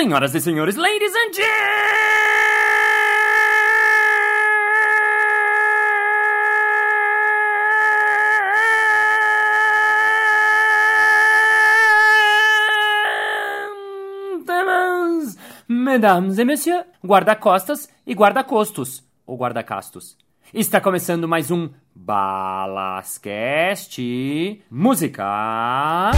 [0.00, 1.50] Senhoras e senhores, ladies and gentlemen,
[15.68, 20.16] mesdames et messieurs, guarda-costas e guarda-costos, ou guarda-castos.
[20.54, 24.00] Está começando mais um Balascast
[24.70, 26.10] Música.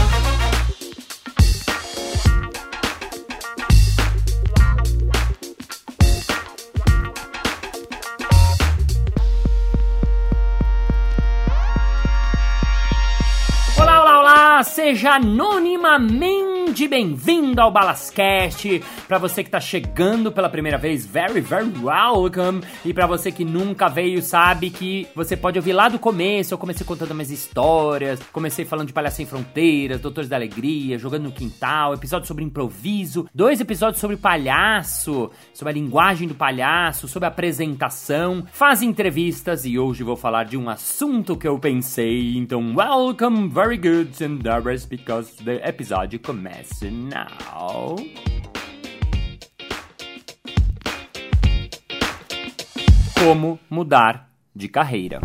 [14.64, 18.82] Seja anonimamente bem-vindo ao Balascast.
[19.06, 22.62] Para você que tá chegando pela primeira vez, very, very welcome.
[22.82, 26.54] E para você que nunca veio, sabe que você pode ouvir lá do começo.
[26.54, 31.24] Eu comecei contando minhas histórias, comecei falando de Palhaço Sem Fronteiras, Doutores da Alegria, Jogando
[31.24, 37.28] no Quintal, episódio sobre improviso, dois episódios sobre palhaço, sobre a linguagem do palhaço, sobre
[37.28, 42.34] apresentação, faz entrevistas e hoje vou falar de um assunto que eu pensei.
[42.38, 47.96] Então, welcome, very good, and that because the episódio começa now.
[53.18, 55.20] Como mudar de carreira.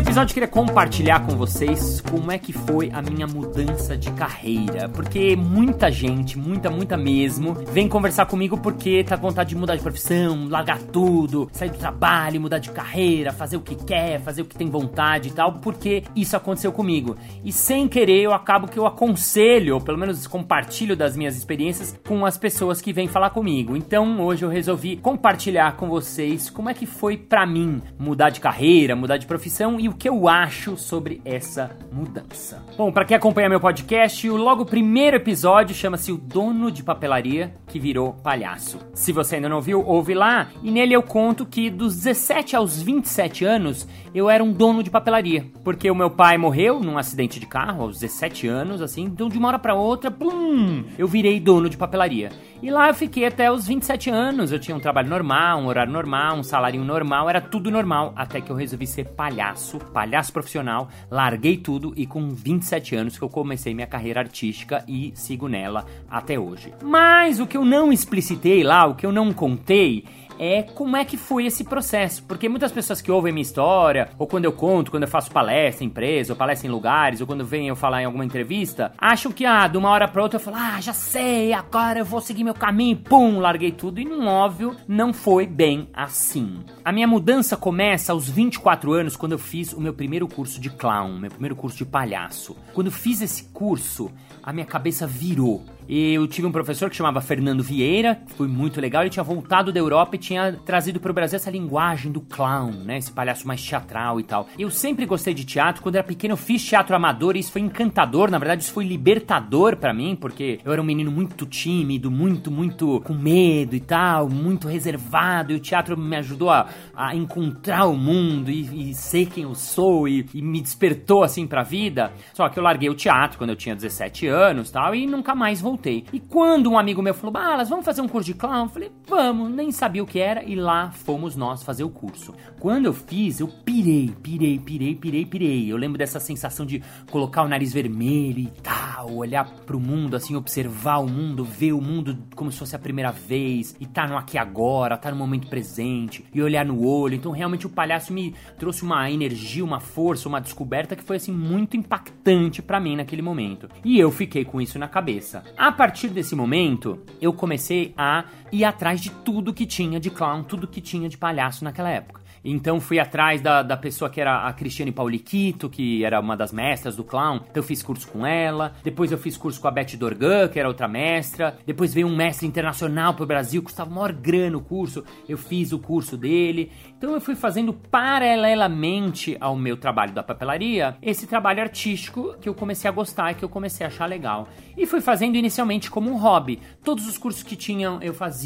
[0.00, 4.88] Episódio eu queria compartilhar com vocês como é que foi a minha mudança de carreira,
[4.88, 9.76] porque muita gente, muita, muita mesmo, vem conversar comigo porque tá com vontade de mudar
[9.76, 14.40] de profissão, largar tudo, sair do trabalho, mudar de carreira, fazer o que quer, fazer
[14.40, 17.14] o que tem vontade e tal, porque isso aconteceu comigo.
[17.44, 21.94] E sem querer eu acabo que eu aconselho, ou pelo menos compartilho das minhas experiências
[22.08, 23.76] com as pessoas que vêm falar comigo.
[23.76, 28.40] Então hoje eu resolvi compartilhar com vocês como é que foi pra mim mudar de
[28.40, 32.64] carreira, mudar de profissão e o que eu acho sobre essa mudança.
[32.76, 37.52] Bom, para quem acompanha meu podcast, o logo primeiro episódio chama-se O Dono de Papelaria
[37.66, 38.78] que Virou Palhaço.
[38.94, 42.82] Se você ainda não viu, ouve lá e nele eu conto que dos 17 aos
[42.82, 47.38] 27 anos eu era um dono de papelaria, porque o meu pai morreu num acidente
[47.38, 51.38] de carro aos 17 anos, assim, então de uma hora para outra, pum, eu virei
[51.38, 52.30] dono de papelaria.
[52.62, 54.52] E lá eu fiquei até os 27 anos.
[54.52, 58.38] Eu tinha um trabalho normal, um horário normal, um salário normal, era tudo normal, até
[58.38, 63.30] que eu resolvi ser palhaço, palhaço profissional, larguei tudo e com 27 anos que eu
[63.30, 66.74] comecei minha carreira artística e sigo nela até hoje.
[66.82, 70.04] Mas o que eu não explicitei lá, o que eu não contei,
[70.40, 72.24] é como é que foi esse processo.
[72.24, 75.84] Porque muitas pessoas que ouvem minha história, ou quando eu conto, quando eu faço palestra
[75.84, 79.30] em empresa, ou palestra em lugares, ou quando vem eu falar em alguma entrevista, acham
[79.30, 82.22] que, ah, de uma hora pra outra eu falo, ah, já sei, agora eu vou
[82.22, 84.00] seguir meu caminho, pum, larguei tudo.
[84.00, 86.60] E, no óbvio, não foi bem assim.
[86.82, 90.70] A minha mudança começa aos 24 anos, quando eu fiz o meu primeiro curso de
[90.70, 92.56] clown, meu primeiro curso de palhaço.
[92.72, 94.10] Quando fiz esse curso,
[94.42, 95.62] a minha cabeça virou.
[95.92, 99.02] Eu tive um professor que chamava Fernando Vieira, que foi muito legal.
[99.02, 102.70] Ele tinha voltado da Europa e tinha trazido para o Brasil essa linguagem do clown,
[102.70, 102.98] né?
[102.98, 104.46] Esse palhaço mais teatral e tal.
[104.56, 105.82] Eu sempre gostei de teatro.
[105.82, 108.30] Quando era pequeno, eu fiz teatro amador e isso foi encantador.
[108.30, 112.52] Na verdade, isso foi libertador para mim, porque eu era um menino muito tímido, muito,
[112.52, 115.50] muito com medo e tal, muito reservado.
[115.50, 119.56] E o teatro me ajudou a, a encontrar o mundo e, e ser quem eu
[119.56, 122.12] sou e, e me despertou assim pra vida.
[122.32, 125.60] Só que eu larguei o teatro quando eu tinha 17 anos tal e nunca mais
[125.60, 128.64] voltei E quando um amigo meu falou, Balas, vamos fazer um curso de clown?
[128.64, 132.34] Eu falei, vamos, nem sabia o que era, e lá fomos nós fazer o curso.
[132.58, 135.72] Quando eu fiz, eu pirei, pirei, pirei, pirei, pirei.
[135.72, 140.36] Eu lembro dessa sensação de colocar o nariz vermelho e tal, olhar pro mundo, assim,
[140.36, 144.16] observar o mundo, ver o mundo como se fosse a primeira vez, e tá no
[144.16, 147.14] aqui agora, tá no momento presente, e olhar no olho.
[147.14, 151.32] Então, realmente, o palhaço me trouxe uma energia, uma força, uma descoberta que foi, assim,
[151.32, 153.68] muito impactante para mim naquele momento.
[153.84, 155.42] E eu fiquei com isso na cabeça.
[155.56, 160.42] A partir desse momento, eu comecei a ir atrás de tudo que tinha de clown,
[160.42, 162.20] tudo que tinha de palhaço naquela época.
[162.44, 166.52] Então fui atrás da, da pessoa que era a Cristiane Pauliquito, que era uma das
[166.52, 167.36] mestras do clown.
[167.36, 168.74] Então eu fiz curso com ela.
[168.82, 171.58] Depois eu fiz curso com a Beth Dorgan, que era outra mestra.
[171.66, 175.04] Depois veio um mestre internacional pro Brasil, custava maior grana o curso.
[175.28, 176.72] Eu fiz o curso dele.
[176.96, 182.54] Então eu fui fazendo paralelamente ao meu trabalho da papelaria, esse trabalho artístico que eu
[182.54, 184.48] comecei a gostar e que eu comecei a achar legal.
[184.76, 186.58] E fui fazendo inicialmente como um hobby.
[186.82, 188.39] Todos os cursos que tinham eu fazia,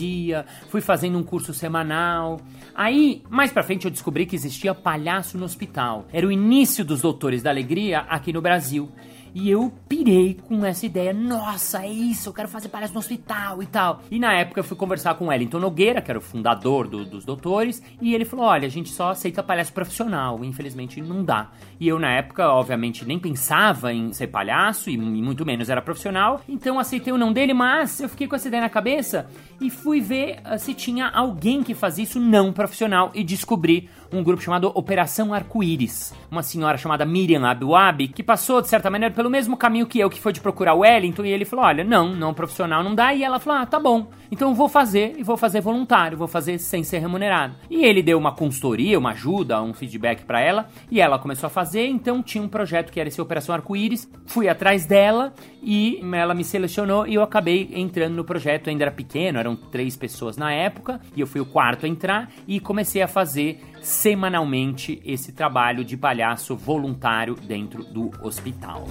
[0.68, 2.40] fui fazendo um curso semanal.
[2.74, 6.06] Aí, mais pra frente, eu descobri que existia palhaço no hospital.
[6.12, 8.88] Era o início dos Doutores da Alegria aqui no Brasil.
[9.34, 11.12] E eu pirei com essa ideia.
[11.12, 14.00] Nossa, é isso, eu quero fazer palhaço no hospital e tal.
[14.10, 17.04] E na época eu fui conversar com o Wellington Nogueira, que era o fundador do,
[17.04, 21.50] dos doutores, e ele falou: olha, a gente só aceita palhaço profissional, infelizmente não dá.
[21.80, 26.40] E eu, na época, obviamente, nem pensava em ser palhaço, e muito menos era profissional,
[26.48, 29.26] então aceitei o não dele, mas eu fiquei com essa ideia na cabeça
[29.60, 34.22] e fui ver uh, se tinha alguém que fazia isso não profissional e descobri um
[34.22, 36.14] grupo chamado Operação Arco-Íris.
[36.30, 40.10] Uma senhora chamada Miriam Abuabi, que passou, de certa maneira, pelo mesmo caminho que eu,
[40.10, 43.14] que foi de procurar o Wellington, e ele falou: Olha, não, não profissional não dá.
[43.14, 46.58] E ela falou: Ah, tá bom, então vou fazer, e vou fazer voluntário, vou fazer
[46.58, 47.54] sem ser remunerado.
[47.70, 51.50] E ele deu uma consultoria, uma ajuda, um feedback para ela, e ela começou a
[51.50, 51.86] fazer.
[51.86, 54.10] Então tinha um projeto que era esse Operação Arco-Íris.
[54.26, 55.32] Fui atrás dela
[55.62, 58.68] e ela me selecionou e eu acabei entrando no projeto.
[58.68, 62.28] Ainda era pequeno, eram três pessoas na época, e eu fui o quarto a entrar
[62.48, 68.84] e comecei a fazer semanalmente esse trabalho de palhaço voluntário dentro do hospital.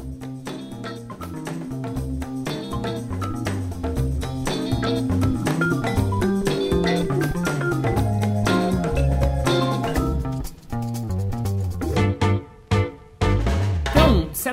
[4.84, 5.63] うん。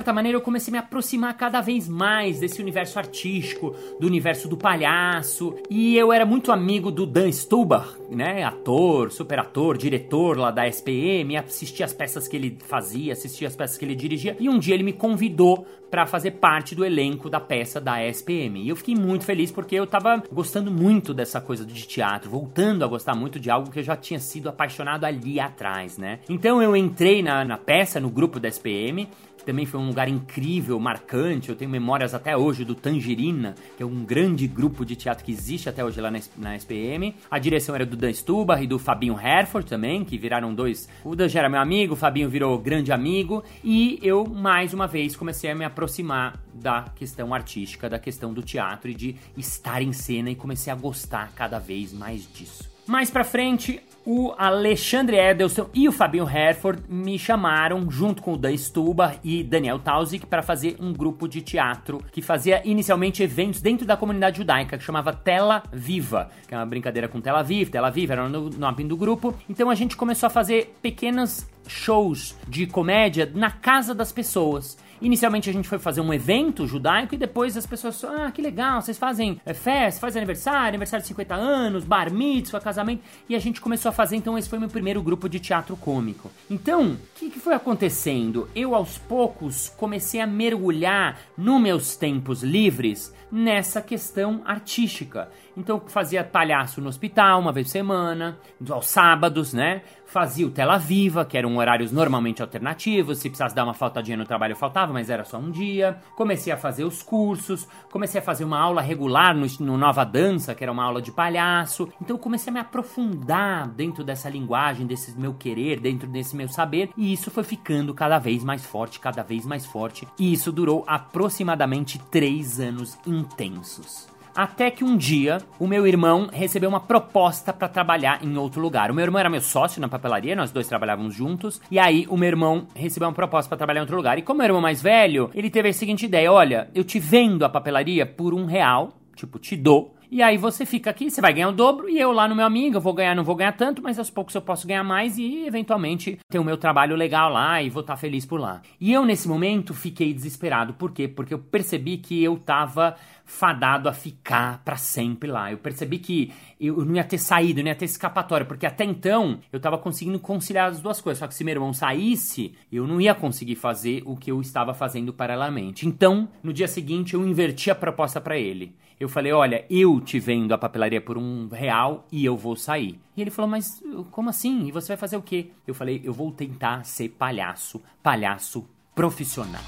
[0.01, 4.49] Certa maneira, eu comecei a me aproximar cada vez mais desse universo artístico, do universo
[4.49, 5.55] do palhaço.
[5.69, 8.43] E eu era muito amigo do Dan Stubar, né?
[8.45, 11.37] Ator, super ator, diretor lá da SPM.
[11.37, 14.35] Assistia as peças que ele fazia, assistia as peças que ele dirigia.
[14.41, 18.63] E um dia ele me convidou para fazer parte do elenco da peça da SPM.
[18.63, 22.85] E eu fiquei muito feliz porque eu tava gostando muito dessa coisa de teatro, voltando
[22.85, 26.21] a gostar muito de algo que eu já tinha sido apaixonado ali atrás, né?
[26.29, 29.09] Então eu entrei na, na peça, no grupo da SPM,
[29.45, 31.49] também foi um lugar incrível, marcante.
[31.49, 35.33] Eu tenho memórias até hoje do Tangerina, que é um grande grupo de teatro que
[35.33, 37.15] existe até hoje lá na, na SPM.
[37.31, 40.89] A direção era do Dan Stubar e do Fabinho Herford também, que viraram dois.
[41.05, 43.43] O Dan já era meu amigo, o Fabinho virou grande amigo.
[43.63, 48.43] E eu, mais uma vez, comecei a me aproximar da questão artística, da questão do
[48.43, 52.71] teatro e de estar em cena e comecei a gostar cada vez mais disso.
[52.87, 58.37] Mais pra frente, o Alexandre Edelson e o Fabinho Herford me chamaram, junto com o
[58.37, 63.61] Dan Stuba e Daniel Tauzik, para fazer um grupo de teatro que fazia inicialmente eventos
[63.61, 67.71] dentro da comunidade judaica, que chamava Tela Viva, que é uma brincadeira com Tela Viva,
[67.71, 69.35] Tela Viva era o nome do grupo.
[69.49, 74.77] Então a gente começou a fazer pequenos shows de comédia na casa das pessoas.
[75.01, 78.83] Inicialmente a gente foi fazer um evento judaico e depois as pessoas, ah, que legal,
[78.83, 83.03] vocês fazem é, festa, fazem aniversário, aniversário de 50 anos, bar mitzvah, casamento.
[83.29, 86.31] E a gente começou a fazer, então esse foi meu primeiro grupo de teatro cômico.
[86.51, 88.49] Então, o que, que foi acontecendo?
[88.55, 95.31] Eu aos poucos comecei a mergulhar nos meus tempos livres nessa questão artística.
[95.57, 98.39] Então fazia palhaço no hospital uma vez por semana,
[98.69, 99.83] aos sábados, né?
[100.11, 103.19] Fazia o Tela Viva, que eram horários normalmente alternativos.
[103.19, 105.99] Se precisasse dar uma faltadinha no trabalho, eu faltava, mas era só um dia.
[106.17, 110.53] Comecei a fazer os cursos, comecei a fazer uma aula regular no, no Nova Dança,
[110.53, 111.93] que era uma aula de palhaço.
[112.03, 116.91] Então comecei a me aprofundar dentro dessa linguagem, desse meu querer, dentro desse meu saber.
[116.97, 120.09] E isso foi ficando cada vez mais forte, cada vez mais forte.
[120.19, 124.10] E isso durou aproximadamente três anos intensos.
[124.35, 128.91] Até que um dia o meu irmão recebeu uma proposta para trabalhar em outro lugar.
[128.91, 131.61] O meu irmão era meu sócio na papelaria, nós dois trabalhávamos juntos.
[131.71, 134.19] E aí o meu irmão recebeu uma proposta para trabalhar em outro lugar.
[134.19, 137.45] E como meu irmão mais velho, ele teve a seguinte ideia: olha, eu te vendo
[137.45, 139.95] a papelaria por um real, tipo, te dou.
[140.13, 142.45] E aí você fica aqui, você vai ganhar o dobro, e eu lá no meu
[142.45, 145.17] amigo, eu vou ganhar, não vou ganhar tanto, mas aos poucos eu posso ganhar mais
[145.17, 148.61] e eventualmente ter o meu trabalho legal lá e vou estar feliz por lá.
[148.81, 150.75] E eu nesse momento fiquei desesperado.
[150.75, 151.07] Por quê?
[151.07, 152.97] Porque eu percebi que eu tava
[153.31, 155.53] fadado a ficar para sempre lá.
[155.53, 159.39] Eu percebi que eu não ia ter saído, não ia ter escapatória, porque até então
[159.53, 161.21] eu estava conseguindo conciliar as duas coisas.
[161.21, 164.75] Só que se meu irmão saísse, eu não ia conseguir fazer o que eu estava
[164.75, 165.87] fazendo paralelamente.
[165.87, 168.75] Então, no dia seguinte, eu inverti a proposta para ele.
[168.99, 173.01] Eu falei: Olha, eu te vendo a papelaria por um real e eu vou sair.
[173.17, 174.67] E ele falou: Mas como assim?
[174.67, 175.53] E você vai fazer o quê?
[175.67, 179.63] Eu falei: Eu vou tentar ser palhaço, palhaço profissional.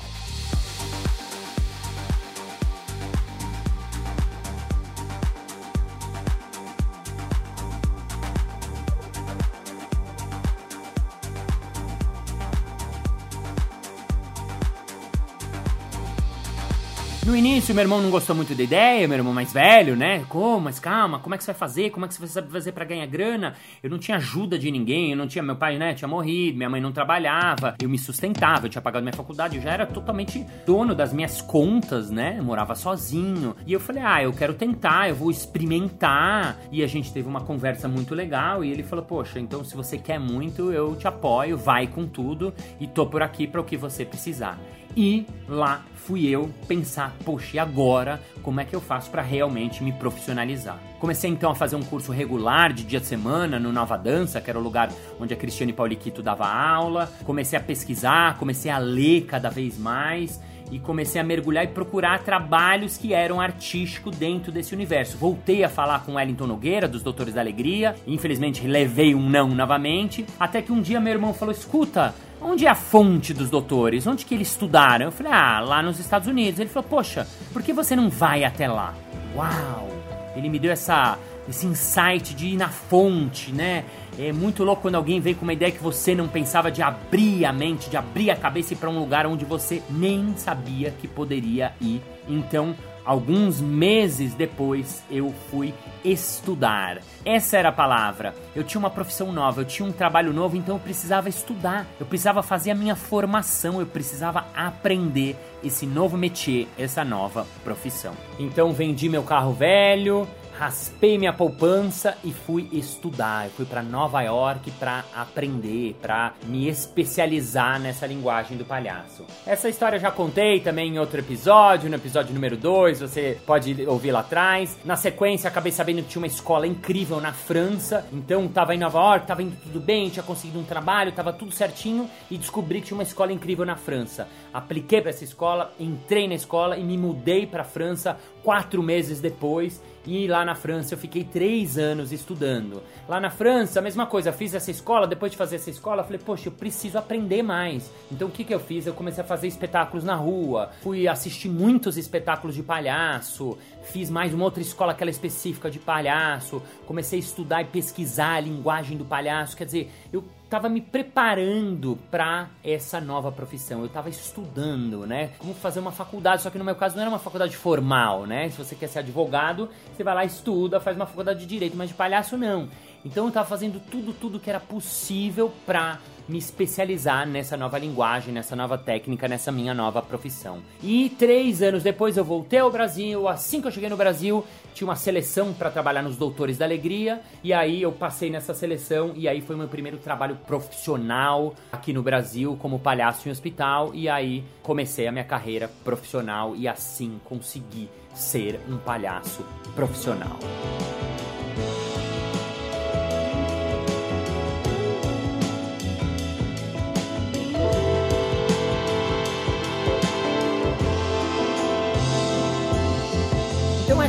[17.43, 20.25] Início, meu irmão não gostou muito da ideia, meu irmão mais velho, né?
[20.29, 20.61] Como?
[20.61, 21.91] Mas calma, como é que você vai fazer?
[21.91, 23.57] Como é que você vai fazer para ganhar grana?
[23.83, 25.43] Eu não tinha ajuda de ninguém, eu não tinha.
[25.43, 25.93] Meu pai, né?
[25.93, 29.63] Tinha morrido, minha mãe não trabalhava, eu me sustentava, eu tinha pagado minha faculdade, eu
[29.63, 32.37] já era totalmente dono das minhas contas, né?
[32.39, 33.57] Eu morava sozinho.
[33.67, 36.61] E eu falei, ah, eu quero tentar, eu vou experimentar.
[36.71, 38.65] E a gente teve uma conversa muito legal.
[38.65, 42.55] E ele falou, poxa, então se você quer muito, eu te apoio, vai com tudo
[42.79, 44.61] e tô por aqui para o que você precisar.
[44.97, 49.83] E lá fui eu pensar, poxa, e agora como é que eu faço para realmente
[49.83, 50.79] me profissionalizar?
[50.99, 54.51] Comecei então a fazer um curso regular de dia de semana no Nova Dança, que
[54.51, 57.11] era o lugar onde a Cristiane Pauliquito dava aula.
[57.25, 62.23] Comecei a pesquisar, comecei a ler cada vez mais e comecei a mergulhar e procurar
[62.23, 65.19] trabalhos que eram artísticos dentro desse universo.
[65.19, 70.25] Voltei a falar com Wellington Nogueira, dos Doutores da Alegria, infelizmente levei um não novamente,
[70.41, 74.07] até que um dia meu irmão falou: escuta, onde é a fonte dos doutores?
[74.07, 75.07] Onde que eles estudaram?
[75.07, 76.61] Eu falei, ah, lá nos Estados Unidos.
[76.61, 78.95] Ele falou, poxa, por que você não vai até lá?
[79.35, 79.89] Uau!
[80.35, 81.19] Ele me deu essa,
[81.49, 83.85] esse insight de ir na fonte, né?
[84.19, 87.45] É muito louco quando alguém vem com uma ideia que você não pensava de abrir
[87.45, 91.73] a mente, de abrir a cabeça para um lugar onde você nem sabia que poderia
[91.81, 92.03] ir.
[92.29, 97.01] Então, alguns meses depois, eu fui estudar.
[97.25, 98.35] Essa era a palavra.
[98.55, 101.87] Eu tinha uma profissão nova, eu tinha um trabalho novo, então eu precisava estudar.
[101.99, 108.15] Eu precisava fazer a minha formação, eu precisava aprender esse novo métier, essa nova profissão.
[108.39, 110.27] Então vendi meu carro velho,
[110.59, 113.47] raspei minha poupança e fui estudar.
[113.47, 119.25] Eu fui para Nova York para aprender, para me especializar nessa linguagem do palhaço.
[119.47, 123.87] Essa história eu já contei também em outro episódio, no episódio número 2, você pode
[123.87, 124.79] ouvir lá atrás.
[124.85, 128.99] Na sequência, acabei sabendo que tinha uma escola incrível na França, então tava em Nova
[128.99, 132.89] York, tava indo tudo bem, tinha conseguido um trabalho, tava tudo certinho e descobri que
[132.89, 134.29] tinha uma escola incrível na França.
[134.53, 139.81] Apliquei para essa escola, entrei na escola e me mudei para França quatro meses depois
[140.05, 142.83] e lá na França eu fiquei três anos estudando.
[143.09, 146.19] Lá na França, a mesma coisa, fiz essa escola, depois de fazer essa escola, falei,
[146.19, 147.91] poxa, eu preciso aprender mais.
[148.11, 148.87] Então o que, que eu fiz?
[148.87, 154.35] Eu comecei a fazer espetáculos na rua, fui assistir muitos espetáculos de palhaço, fiz mais
[154.35, 159.05] uma outra escola, aquela específica de palhaço, comecei a estudar e pesquisar a linguagem do
[159.05, 163.81] palhaço, quer dizer, eu estava me preparando para essa nova profissão.
[163.81, 165.31] Eu estava estudando, né?
[165.39, 168.51] Como fazer uma faculdade, só que no meu caso não era uma faculdade formal, né?
[168.51, 171.89] Se você quer ser advogado, você vai lá, estuda, faz uma faculdade de direito, mas
[171.89, 172.69] de palhaço não.
[173.03, 175.99] Então eu estava fazendo tudo, tudo que era possível para
[176.29, 180.63] me especializar nessa nova linguagem, nessa nova técnica, nessa minha nova profissão.
[180.83, 183.29] E três anos depois eu voltei ao Brasil.
[183.29, 187.21] Assim que eu cheguei no Brasil, tinha uma seleção para trabalhar nos Doutores da Alegria.
[187.43, 189.13] E aí eu passei nessa seleção.
[189.15, 193.95] E aí foi meu primeiro trabalho profissional aqui no Brasil, como palhaço em hospital.
[193.95, 200.39] E aí comecei a minha carreira profissional e assim consegui ser um palhaço profissional.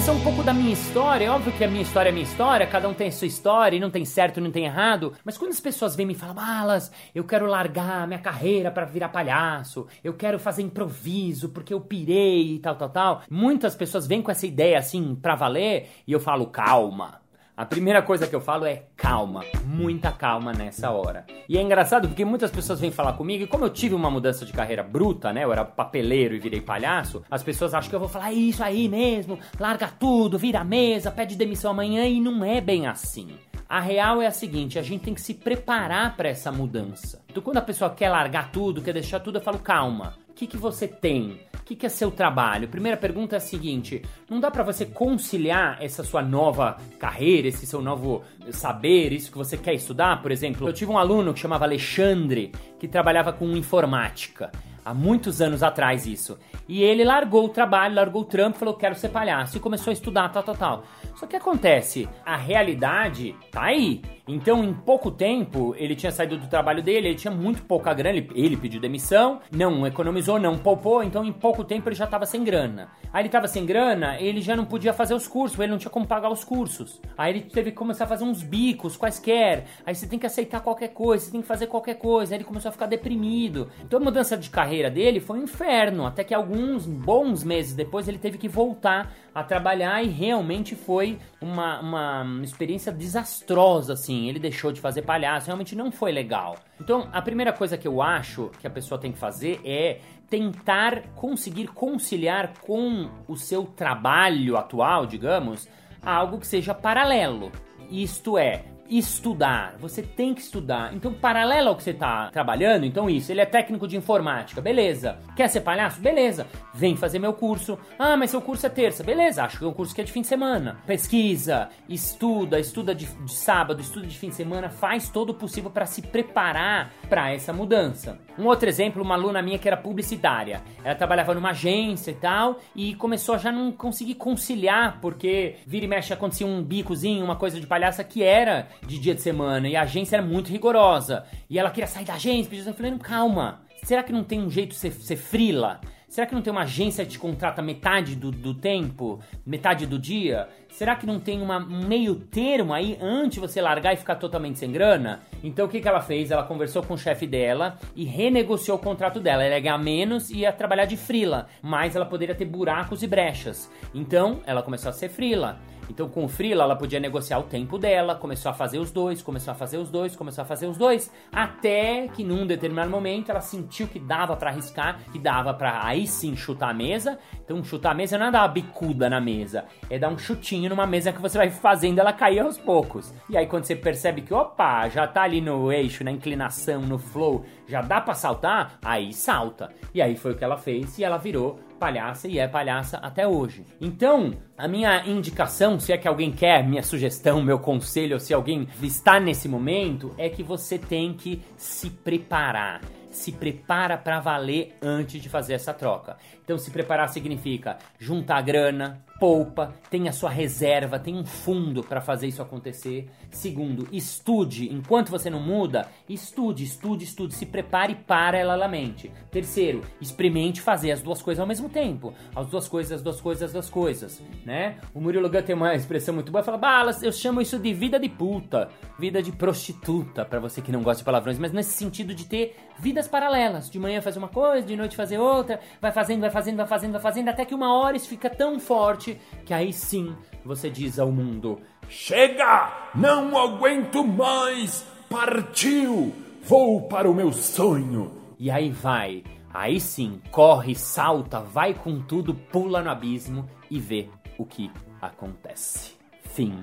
[0.10, 1.26] É um pouco da minha história.
[1.26, 3.78] É óbvio que a minha história é minha história, cada um tem a sua história
[3.78, 5.14] e não tem certo e não tem errado.
[5.24, 9.10] Mas quando as pessoas vêm me falam, Balas, eu quero largar minha carreira para virar
[9.10, 13.22] palhaço, eu quero fazer improviso porque eu pirei e tal, tal, tal.
[13.30, 17.23] Muitas pessoas vêm com essa ideia assim pra valer e eu falo, calma
[17.56, 21.24] a primeira coisa que eu falo é calma, muita calma nessa hora.
[21.48, 24.44] E é engraçado porque muitas pessoas vêm falar comigo e como eu tive uma mudança
[24.44, 25.44] de carreira bruta, né?
[25.44, 28.90] Eu era papeleiro e virei palhaço, as pessoas acham que eu vou falar isso aí
[28.90, 33.38] mesmo, larga tudo, vira a mesa, pede demissão amanhã e não é bem assim.
[33.70, 37.24] A real é a seguinte, a gente tem que se preparar para essa mudança.
[37.30, 40.16] Então quando a pessoa quer largar tudo, quer deixar tudo, eu falo calma.
[40.34, 41.42] O que, que você tem?
[41.54, 42.68] O que, que é seu trabalho?
[42.68, 47.68] Primeira pergunta é a seguinte: não dá para você conciliar essa sua nova carreira, esse
[47.68, 50.24] seu novo saber, isso que você quer estudar?
[50.24, 54.52] Por exemplo, eu tive um aluno que chamava Alexandre, que trabalhava com informática
[54.84, 56.38] há muitos anos atrás isso.
[56.68, 59.94] E ele largou o trabalho, largou o trampo, falou: quero ser palhaço, e começou a
[59.94, 60.84] estudar, tal, tal, tal.
[61.16, 64.02] Só que acontece, a realidade tá aí.
[64.26, 68.18] Então, em pouco tempo, ele tinha saído do trabalho dele, ele tinha muito pouca grana,
[68.18, 72.26] ele, ele pediu demissão, não economizou, não poupou, então em pouco tempo ele já estava
[72.26, 72.90] sem grana.
[73.12, 75.92] Aí ele estava sem grana, ele já não podia fazer os cursos, ele não tinha
[75.92, 77.02] como pagar os cursos.
[77.18, 79.66] Aí ele teve que começar a fazer uns bicos, quaisquer.
[79.86, 82.34] Aí você tem que aceitar qualquer coisa, você tem que fazer qualquer coisa.
[82.34, 83.70] Aí ele começou a ficar deprimido.
[83.84, 88.08] Então a mudança de carreira dele foi um inferno, até que alguns bons meses depois
[88.08, 94.28] ele teve que voltar a trabalhar e realmente foi uma, uma experiência desastrosa, assim.
[94.30, 96.56] Ele deixou de fazer palhaço, realmente não foi legal.
[96.80, 100.00] Então, a primeira coisa que eu acho que a pessoa tem que fazer é
[100.30, 105.68] tentar conseguir conciliar com o seu trabalho atual, digamos,
[106.04, 107.52] algo que seja paralelo.
[107.90, 108.66] Isto é,
[108.98, 109.76] estudar.
[109.80, 110.94] Você tem que estudar.
[110.94, 115.18] Então, paralelo ao que você está trabalhando, então isso, ele é técnico de informática, beleza.
[115.36, 116.02] Quer ser palhaço?
[116.02, 116.48] Beleza.
[116.74, 117.78] Vem fazer meu curso.
[117.98, 119.04] Ah, mas seu curso é terça.
[119.04, 120.78] Beleza, acho que é um curso que é de fim de semana.
[120.86, 125.70] Pesquisa, estuda, estuda de, de sábado, estuda de fim de semana, faz todo o possível
[125.70, 128.20] para se preparar para essa mudança.
[128.38, 130.62] Um outro exemplo, uma aluna minha que era publicitária.
[130.84, 135.86] Ela trabalhava numa agência e tal, e começou a já não conseguir conciliar, porque vira
[135.86, 139.68] e mexe acontecia um bicozinho, uma coisa de palhaça que era de dia de semana,
[139.68, 141.26] e a agência era muito rigorosa.
[141.50, 144.70] E ela queria sair da agência, eu falei, calma, será que não tem um jeito
[144.70, 145.80] de ser, ser frila?
[146.14, 149.98] Será que não tem uma agência que te contrata metade do, do tempo, metade do
[149.98, 150.48] dia?
[150.70, 154.18] Será que não tem uma, um meio termo aí antes de você largar e ficar
[154.18, 155.22] totalmente sem grana?
[155.44, 156.30] Então o que, que ela fez?
[156.30, 159.44] Ela conversou com o chefe dela e renegociou o contrato dela.
[159.44, 163.08] Ela ia ganhar menos e ia trabalhar de frila, mas ela poderia ter buracos e
[163.08, 163.68] brechas.
[163.92, 165.58] Então ela começou a ser frila.
[165.90, 169.22] Então, com o Freela, ela podia negociar o tempo dela, começou a fazer os dois,
[169.22, 173.30] começou a fazer os dois, começou a fazer os dois, até que num determinado momento
[173.30, 177.18] ela sentiu que dava para arriscar, que dava para aí sim chutar a mesa.
[177.44, 180.70] Então, chutar a mesa não é dar uma bicuda na mesa, é dar um chutinho
[180.70, 183.14] numa mesa que você vai fazendo ela cair aos poucos.
[183.30, 186.98] E aí, quando você percebe que, opa, já tá ali no eixo, na inclinação, no
[186.98, 189.72] flow, já dá para saltar, aí salta.
[189.94, 193.28] E aí foi o que ela fez e ela virou palhaça e é palhaça até
[193.28, 193.66] hoje.
[193.82, 198.34] Então, a minha indicação, se é que alguém quer, minha sugestão, meu conselho, ou se
[198.34, 202.80] alguém está nesse momento, é que você tem que se preparar
[203.14, 206.18] se prepara para valer antes de fazer essa troca.
[206.44, 212.02] Então, se preparar significa juntar grana, poupa, tem a sua reserva, tem um fundo para
[212.02, 213.10] fazer isso acontecer.
[213.30, 214.74] Segundo, estude.
[214.74, 219.10] Enquanto você não muda, estude, estude, estude, se prepare paralelamente.
[219.32, 222.14] Terceiro, experimente fazer as duas coisas ao mesmo tempo.
[222.36, 224.78] As duas coisas, as duas coisas, as duas coisas, né?
[224.94, 227.98] O Murilo Gun tem uma expressão muito boa, fala: "Balas, eu chamo isso de vida
[227.98, 232.14] de puta, vida de prostituta", para você que não gosta de palavrões, mas nesse sentido
[232.14, 232.58] de ter
[233.04, 233.70] vidas paralelas.
[233.70, 236.92] De manhã fazer uma coisa, de noite fazer outra, vai fazendo, vai fazendo, vai fazendo,
[236.94, 241.00] vai fazendo, até que uma hora isso fica tão forte que aí sim você diz
[241.00, 242.92] ao mundo: Chega!
[242.96, 244.86] Não aguento mais!
[245.10, 246.14] Partiu!
[246.44, 248.12] Vou para o meu sonho!
[248.40, 254.10] E aí vai, aí sim, corre, salta, vai com tudo, pula no abismo e vê
[254.38, 255.94] o que acontece.
[256.22, 256.60] Fim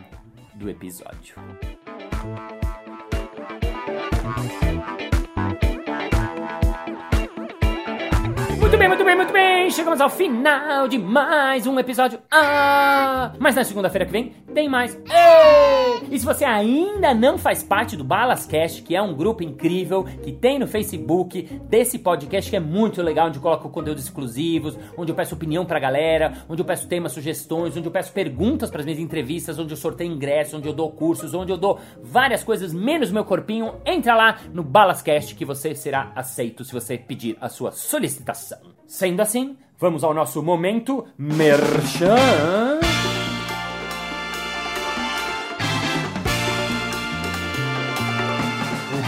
[0.54, 1.37] do episódio.
[8.70, 9.70] Muito bem, muito bem, muito bem.
[9.72, 12.21] Chegamos ao final de mais um episódio.
[12.30, 13.32] Ah!
[13.36, 14.95] Mas na segunda-feira que vem tem mais.
[14.95, 15.79] Ei!
[16.10, 20.32] E se você ainda não faz parte do Balascast, que é um grupo incrível que
[20.32, 25.10] tem no Facebook desse podcast que é muito legal, onde eu coloco conteúdos exclusivos, onde
[25.13, 28.80] eu peço opinião pra galera, onde eu peço temas, sugestões, onde eu peço perguntas para
[28.80, 32.43] as minhas entrevistas, onde eu sorteio ingressos, onde eu dou cursos, onde eu dou várias
[32.43, 33.75] coisas, menos meu corpinho.
[33.84, 38.58] Entra lá no Balascast que você será aceito se você pedir a sua solicitação.
[38.86, 42.89] Sendo assim, vamos ao nosso momento Merchan.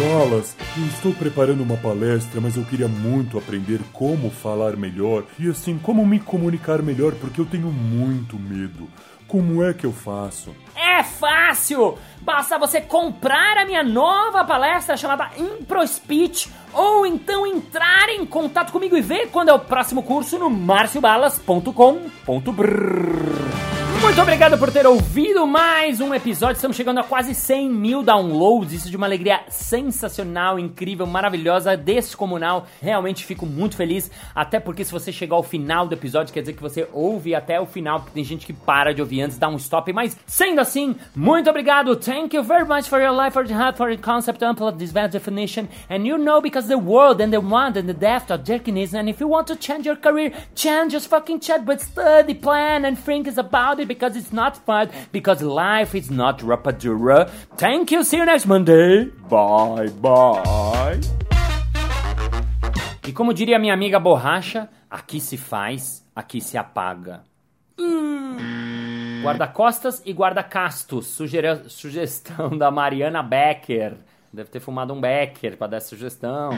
[0.03, 5.49] Balas, eu estou preparando uma palestra, mas eu queria muito aprender como falar melhor e
[5.49, 8.89] assim como me comunicar melhor, porque eu tenho muito medo.
[9.29, 10.53] Como é que eu faço?
[10.75, 11.97] É fácil!
[12.21, 18.73] Basta você comprar a minha nova palestra chamada Impro Speech ou então entrar em contato
[18.73, 23.42] comigo e ver quando é o próximo curso no marciobalas.com.br.
[24.03, 26.57] Muito obrigado por ter ouvido mais um episódio.
[26.57, 28.73] Estamos chegando a quase 100 mil downloads.
[28.73, 32.67] Isso de uma alegria sensacional, incrível, maravilhosa, descomunal.
[32.83, 34.11] Realmente fico muito feliz.
[34.35, 37.61] Até porque se você chegar ao final do episódio, quer dizer que você ouve até
[37.61, 38.01] o final.
[38.01, 39.93] Porque tem gente que para de ouvir antes, dá um stop.
[39.93, 41.95] Mas sendo assim, muito obrigado.
[41.95, 44.91] Thank you very much for your life, for the heart, for the concept, of this
[44.91, 45.69] bad definition.
[45.89, 48.95] And you know, because the world and the want and the depth of jerkiness.
[48.95, 52.85] And if you want to change your career, change just fucking chat, but study, plan,
[52.85, 53.92] and think about it.
[53.95, 57.29] Because it's not fun, because life is not rapadura.
[57.57, 59.11] Thank you, see you next Monday.
[59.29, 61.01] Bye, bye.
[63.07, 67.23] E como diria minha amiga Borracha, aqui se faz, aqui se apaga.
[67.79, 69.23] Hum.
[69.23, 71.19] Guarda-costas e guarda-castos.
[71.69, 73.97] Sugestão da Mariana Becker.
[74.33, 76.51] Deve ter fumado um Becker para dar sugestão.